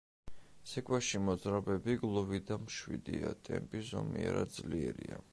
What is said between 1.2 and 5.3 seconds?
მოძრაობები გლუვი და მშვიდია, ტემპი ზომიერად ძლიერია.